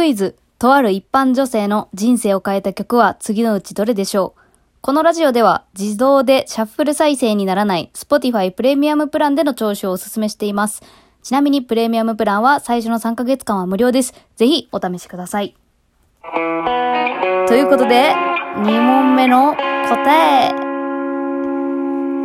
[0.00, 4.40] クイズ、とある一般女性の人生を変えた曲は次のうちどれでしょう
[4.80, 10.82] このラジオでは自動でシャッフル再生にならない Spotify プレミアムプランでの聴取をお勧めしています。
[11.22, 14.14] ちなみにプレミアムプランは最初の3ヶ月間は無料です。
[14.36, 15.54] ぜひお試しください。
[17.46, 18.14] ということで、
[18.56, 19.58] 2問目の答
[20.14, 20.54] え。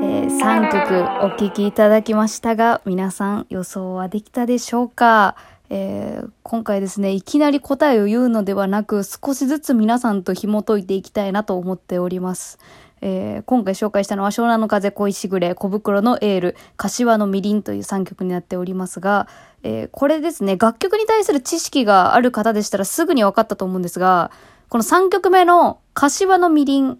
[0.01, 5.35] えー、3曲お聴きいただきましたが、皆さん予想はできたでしょうか？
[5.69, 12.59] えー、今回ですね、いきなり答えを言うのではなく、少しずつ皆さんと紐解いていきたいなと思っております。
[13.01, 19.27] えー、今回紹介したのは湘南の風恋しぐれ小袋のエール柏のみりんという3曲になっておりますが、
[19.63, 24.31] えー、これですね楽曲に対する知識がある方でしたらすぐに分かったと思うんですが
[24.69, 26.97] この3曲目の柏のみりん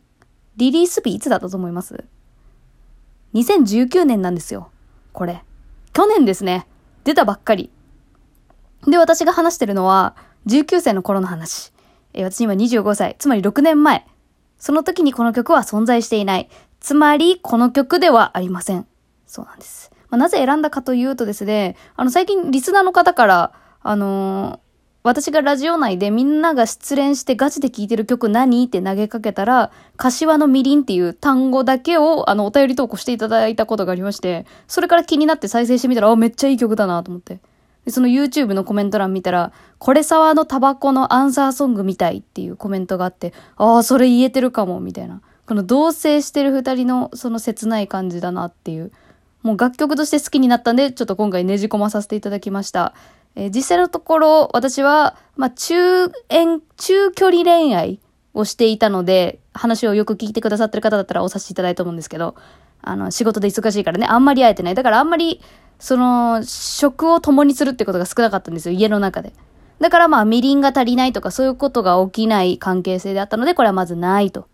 [0.58, 2.04] リリース日いつだったと思います
[3.34, 4.70] ?2019 年なんですよ
[5.12, 5.44] これ
[5.94, 6.68] 去年ですね
[7.04, 7.72] 出たばっかり
[8.88, 10.16] で私が話してるのは
[10.48, 11.74] 19歳の頃の話、
[12.14, 14.06] え、私今25歳つまり6年前
[14.58, 16.50] その時にこの曲は存在していない。
[16.80, 18.88] つまり、この曲ではありません。
[19.26, 19.92] そうなんです。
[20.10, 24.60] まあ、なぜ選んだかというとですね、あの、最近リスナーの方から、あのー、
[25.04, 28.66] 私がラジオ内でみんなが失恋してガチで聴いてる曲何？
[28.66, 37.40] って投げかけたら、柏のみりんっていう単語だけを、あの、お便り投稿していただいたことがありまして、それから気になって再生してみたら、あ、めっちゃいい曲だなと思って。
[37.86, 45.22] で、その YouTube のコメント欄見たら、これ沢のタバコのアンサーソングみたいっていうコメントがあって、ああ、それ言えてるかも、みたいな。
[45.48, 48.92] この同棲してる二人のその切ない感じだなっていう。
[49.44, 52.96] もう楽曲として好きになったんで、ちょっと今回ねじ込まさせていただきました。
[53.36, 58.00] えー、実際のところ、私は、まあ、中遠、中距離恋愛
[58.34, 62.36] をしていたので、話をよく聞いてくださってる方だったらおさせていただいたと思うんですけど、
[62.82, 64.76] あの、仕事で忙しいからね、あんまり会えてない。
[64.76, 65.42] だからあんまり、
[65.80, 69.34] その、食を共にするってことが少なかったんですよ、家の中で。
[69.80, 74.48] だからまあ、みりんが足りないとかそういうことが起きない関係性であったので、これはまずないと。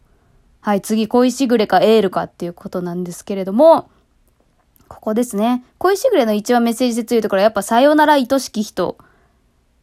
[0.62, 3.90] はい、次、恋しぐれかエールかっていうことなんですけれども、
[4.88, 5.64] ここですね。
[5.78, 8.98] 恋しぐれの一番メッセージで強いところはやっぱさよなら愛しき人。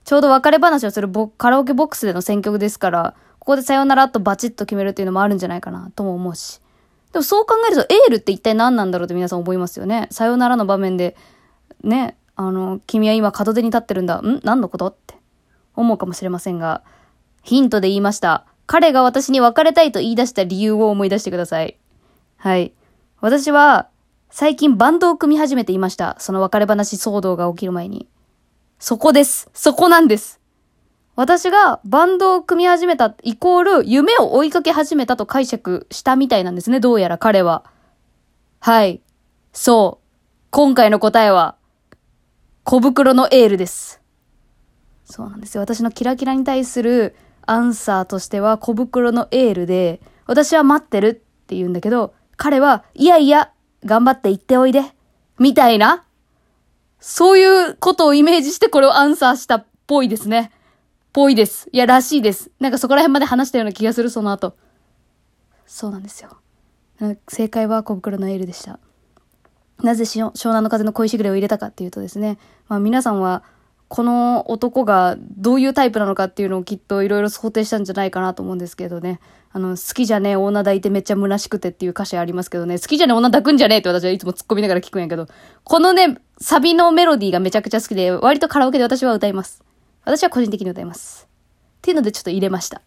[0.04, 6.60] ちょうど別れ話をするカラオケボックスでの選曲ですから、ここでさよならとバチッと決めるっていうのもあるんじゃないかなとも思うし。
[7.12, 10.08] でもそう考えるとエールって一体何なんだろうって皆さん思いますよね。
[10.10, 11.16] さよならの場面で、
[11.82, 14.16] ね、あの、君は今門出に立ってるんだ。
[14.16, 14.40] ん？
[14.44, 14.88] 何のこと？
[14.88, 15.14] って
[15.74, 16.82] 思うかもしれませんが、
[17.42, 18.46] ヒントで言いました。
[18.66, 21.78] 彼が私に別れたいと言い出した理由を思い出してください。
[22.36, 22.72] はい。
[23.20, 23.88] 私は、
[24.30, 26.16] 最近バンドを組み始めていました。
[26.18, 28.06] その別れ話騒動が起きる前に。
[28.78, 29.50] そこです。
[29.54, 30.38] そこなんです。
[31.16, 37.64] 私がバンドを組み始めたイコール夢を追いかけ始めたと解釈したみたいなんですね、どうやら彼は。
[38.60, 39.00] はい。
[39.52, 40.04] そう。
[40.50, 41.56] 今回の答えは、
[42.70, 44.02] 小袋のエールです。
[45.06, 45.62] そうなんですよ。
[45.62, 51.14] 私のキラキラに対するアンサーとしては小袋のエールで、私は待ってるっ
[51.46, 53.52] て言うんだけど、彼は、いやいや、
[53.86, 54.82] 頑張って行っておいで。
[55.38, 56.04] みたいな。
[57.00, 60.52] そういうことをイメージしてこれをアンサーしたっぽいですね。
[61.14, 61.70] ぽいです。
[61.72, 62.50] いや、らしいです。
[62.60, 64.58] なんかそこら辺まで話したような気がする、その後。
[65.64, 66.36] そうなんですよ。
[67.28, 68.78] 正解は小袋のエールでした。
[69.82, 73.42] なぜ湘南の風の恋しぐれを入れたかっていうとですね、まあ皆さんは、
[73.88, 79.18] この男がどういうタイプなのかっていうのをきっといろいろ想定したんじゃないかなと思うんですけどね。
[79.50, 85.26] あの、好きじゃねえ女抱いてめっちゃ虚しくてっていう歌詞ありますけどね、好きじゃねえ女抱くんじゃねえって私はいつも突っ込みながら聞くんやけど、
[85.64, 89.64] このね、サビのメロディーがめちゃくちゃ好きで、割とカラオケで私は歌います。
[90.04, 91.26] 私は個人的に歌います。
[91.78, 92.82] っていうのでちょっと入れました。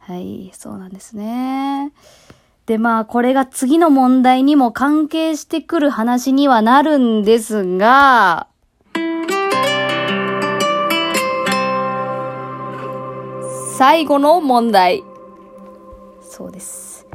[0.00, 1.92] はい、そうなんですね。
[2.66, 8.48] で、まあ、これが次の問題にも関係してくる話にはなるんですが、
[13.78, 15.04] 最後の問題。
[16.20, 17.06] そうです。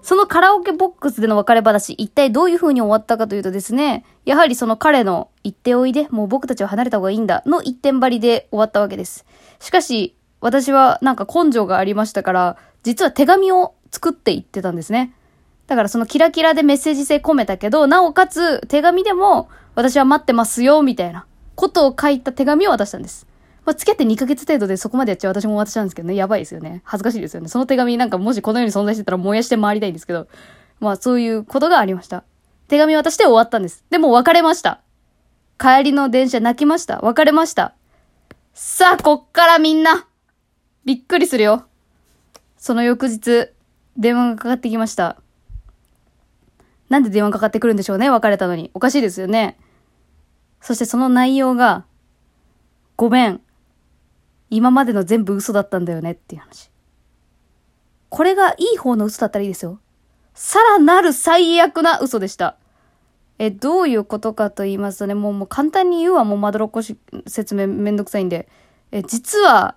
[0.00, 9.26] そのカラオケボックスでの別れ話、一体どういう風に終わったかというとですね、やはりその彼の行っておいで、もう僕たちは離れた方がいいんだ、の一点張りで終わったわけです。
[9.60, 15.14] しかし、私はなんか根性がありましたから、実は手紙を作っていってたんですね。
[15.68, 23.26] だからそのキラキラでメッセージ性込めたけど、なおかつ手紙でも私は待ってますよ、みたいなことを書いた手紙を渡したんです。
[23.64, 26.82] まあ、付き合って2ヶ月程度でそこまでやっちゃう私も渡したんですけどね、やばいですよね。
[26.84, 27.48] 恥ずかしいですよね。
[27.48, 30.26] その手紙なんかもしこの世に存在してたら燃やして回りたいんですけど、
[30.80, 32.24] まあそういうことがありました。
[32.68, 33.84] 手紙渡して終わったんです。
[33.90, 34.80] でも別れました。
[35.58, 36.98] 帰りの電車泣きました。
[37.00, 37.74] 別れました。
[38.52, 40.06] さあ、こっからみんな、
[40.84, 41.64] びっくりするよ。
[42.58, 43.50] その翌日、
[43.96, 45.20] 電話がかかってきました。
[46.88, 48.70] なんで電話かかってくるんでしょうね別れたのに。
[48.74, 49.58] おかしいですよね。
[50.60, 51.84] そしてその内容が、
[52.96, 53.40] ごめん。
[54.50, 56.70] 今までの全部嘘だったんだよねっていう話。
[58.08, 59.80] これがいい方の嘘だったらいいですよ。
[60.34, 62.56] さらなる最悪な嘘でした。
[63.38, 66.96] え、どういうことかと言いますとね、もうもう簡単に言うわ、もうまどろっこし
[67.26, 68.48] 説明めんどくさいんで。
[68.92, 69.76] え、実は、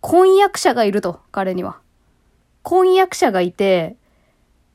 [0.00, 1.80] 婚約者がいると、彼には。
[2.68, 3.96] 婚約者がいて、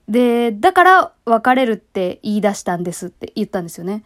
[0.10, 4.04] で、だから別れるって言い出したんですって言ったんですよね。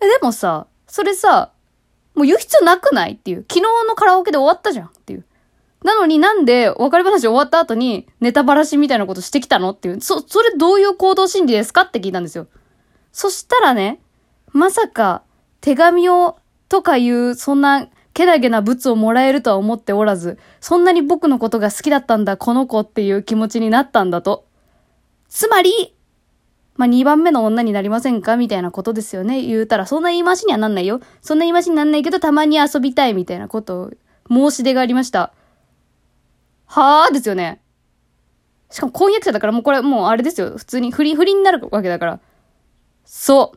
[0.00, 1.52] でもさ、それさ、
[2.16, 3.46] もう言う必要なくないっていう。
[3.48, 5.24] 昨日のカラオケで終わったじゃんっていう。
[5.84, 10.00] なのになんで別れ話終わった後にネタばらしみたいなことしてきたのっていう。
[10.00, 12.48] そ、それどういう行動心理ですかって聞いたんですよ。
[13.12, 14.00] そしたらね、
[14.48, 15.22] まさか
[15.60, 17.88] 手紙をとかいう、そんな
[18.18, 24.44] けなげな物をもらえるとは思っておらず、そんなに僕のことが好きだったんだ、この子っていう気持ちになったんだと。
[25.28, 25.94] つまり、
[26.74, 29.40] まあ、2番目の女になりませんかみたいなことですよね。
[29.42, 31.00] 言うたら、そんな言い回しにはなんないよ。
[31.22, 33.90] そんな言い回しになんないけど、たまに遊びたいみたいなことを
[34.28, 35.32] 申し出がありました。
[36.66, 37.60] はぁですよね。
[38.70, 40.56] しかも婚約者だからもうこれもうあれですよ。
[40.56, 42.20] 普通に不倫、不倫になるわけだから。
[43.04, 43.52] そ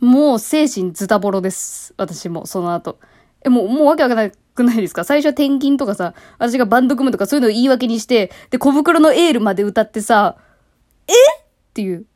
[0.00, 0.04] う。
[0.04, 1.94] もう精神ズタボロです。
[1.96, 2.98] 私も、その後。
[3.44, 5.04] え、もう、もうわけわかんなくないですか？
[5.04, 10.36] 最初は転勤とかさ、私がバンド組むとかそういうのを言い訳にして、で、小袋のエールまで歌ってさ、
[11.06, 11.12] え？
[11.12, 11.44] っ
[11.74, 12.06] ていう。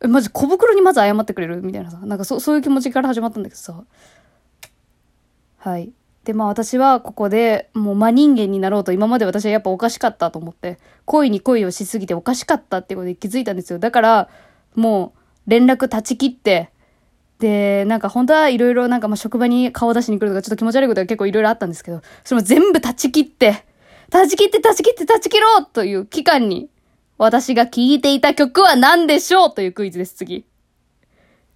[0.00, 1.62] え、マジ小袋にまず謝ってくれる？
[1.62, 1.98] みたいなさ。
[1.98, 3.84] なんかそ、そういう気持ちから始まったんだけどさ。
[5.58, 5.90] はい。
[6.24, 13.78] で、まあ私はここでもう真人間になろうと今まで私はやっぱおかしかったと思って、恋に恋をしすぎておかしかったってことで気づいたんですよ。
[13.78, 14.28] だから、
[14.74, 15.14] も
[15.46, 16.70] う連絡断ち切って、
[17.38, 23.64] で、なんか本当はいろいろなんかまあ職場に顔出しに来るとかちょっと気持ち悪いことが結構いろいろあったんですけど、それも全部断ち切って、
[24.10, 26.68] 断ち切って断ち切って断ち切ろうという期間に、
[27.18, 30.44] 私が聴いていた曲は何でしょうというクイズです、次。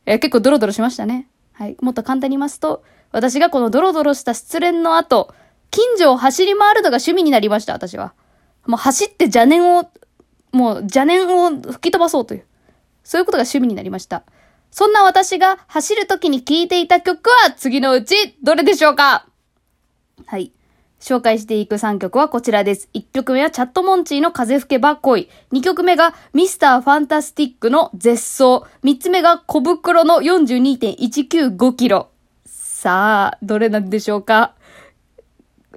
[0.07, 1.29] え結構ドロドロしましたね。
[1.53, 1.77] はい。
[1.81, 5.35] もっと簡単に言いますと、私がこのドロドロした失恋の後、
[5.71, 8.15] 近所を走り回るのが趣味になりました、私は。
[8.67, 9.91] もう走って邪念を、
[10.53, 12.45] もう邪念を吹き飛ばそうという。
[13.05, 14.25] そういうことが趣味になりました。
[14.71, 19.27] そんな私が走る時に聴いていた曲は次のうちどれでしょうか？
[20.27, 20.53] はい。
[21.01, 22.91] 紹介していく3曲はこちらです。
[22.93, 25.31] 1曲目はチャットモンチーの風吹けば恋。
[25.51, 28.67] 2曲目がミスターファンタスティックの絶走。
[28.85, 32.11] 3つ目が小袋の42.195キロ。
[32.45, 34.55] さあ、どれなんでしょうか？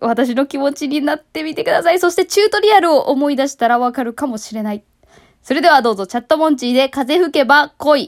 [0.01, 2.00] 私の気持ちになってみてください。
[2.00, 4.84] そしてチュートリアルを思い出したらわかるかもしれない。
[5.42, 8.01] それではどうぞチャットモンチーで風吹けば恋。